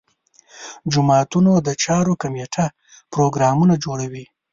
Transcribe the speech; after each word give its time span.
جوماتونو 0.91 1.51
د 1.67 1.69
چارو 1.83 2.13
کمیټه 2.21 2.65
پروګرامونه 3.13 3.73
جوړوي. 3.83 4.25